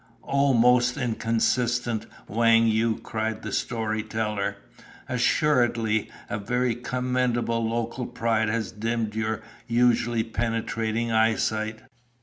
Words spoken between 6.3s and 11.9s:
very commendable local pride has dimmed your usually penetrating eyesight.